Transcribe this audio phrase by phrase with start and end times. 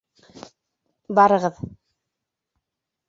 [1.19, 1.61] —Барығыҙ.